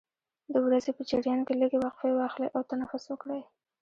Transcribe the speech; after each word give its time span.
د 0.51 0.53
ورځې 0.65 0.91
په 0.97 1.01
جریان 1.09 1.39
کې 1.47 1.53
لږې 1.61 1.77
وقفې 1.81 2.11
واخلئ 2.19 2.47
او 2.55 2.61
تنفس 2.71 3.03
وکړئ. 3.09 3.41